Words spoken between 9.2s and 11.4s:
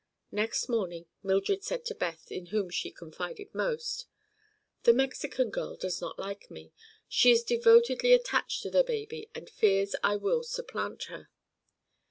and fears I will supplant her."